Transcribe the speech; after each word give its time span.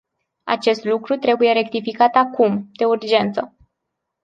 Acest 0.43 0.83
lucru 0.83 1.15
trebuie 1.15 1.51
rectificat 1.51 2.15
acum, 2.15 2.69
de 2.71 2.85
urgență. 2.85 3.55